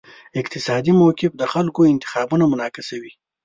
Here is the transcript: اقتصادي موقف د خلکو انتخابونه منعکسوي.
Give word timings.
اقتصادي 0.41 0.91
موقف 1.01 1.31
د 1.37 1.43
خلکو 1.53 1.81
انتخابونه 1.93 2.45
منعکسوي. 2.51 3.13